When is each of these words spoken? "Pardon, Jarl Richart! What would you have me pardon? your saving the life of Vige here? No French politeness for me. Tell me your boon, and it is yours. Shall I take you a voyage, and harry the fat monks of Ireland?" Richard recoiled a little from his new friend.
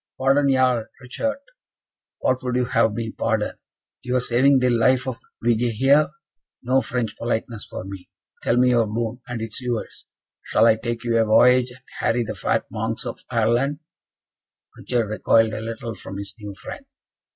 "Pardon, 0.17 0.51
Jarl 0.51 0.87
Richart! 0.99 1.41
What 2.21 2.41
would 2.41 2.55
you 2.55 2.65
have 2.65 2.95
me 2.95 3.11
pardon? 3.11 3.59
your 4.01 4.19
saving 4.19 4.57
the 4.57 4.71
life 4.71 5.07
of 5.07 5.19
Vige 5.43 5.73
here? 5.75 6.09
No 6.63 6.81
French 6.81 7.15
politeness 7.15 7.67
for 7.69 7.83
me. 7.83 8.09
Tell 8.41 8.57
me 8.57 8.71
your 8.71 8.87
boon, 8.87 9.21
and 9.27 9.43
it 9.43 9.49
is 9.53 9.61
yours. 9.61 10.07
Shall 10.41 10.65
I 10.65 10.77
take 10.77 11.03
you 11.03 11.19
a 11.19 11.25
voyage, 11.25 11.69
and 11.69 11.81
harry 11.99 12.23
the 12.23 12.33
fat 12.33 12.65
monks 12.71 13.05
of 13.05 13.19
Ireland?" 13.29 13.77
Richard 14.75 15.05
recoiled 15.07 15.53
a 15.53 15.61
little 15.61 15.93
from 15.93 16.17
his 16.17 16.33
new 16.39 16.55
friend. 16.55 16.83